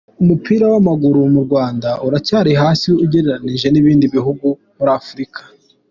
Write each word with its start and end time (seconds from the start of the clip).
Umupira 0.21 0.65
w’amaguru 0.73 1.19
mu 1.33 1.41
Rwanda 1.45 1.89
uracyari 2.07 2.51
hasi 2.61 2.87
ugereranije 3.03 3.67
n’ibindi 3.71 4.05
bihugu 4.15 4.47
muri 4.77 4.91
Afurika. 5.01 5.41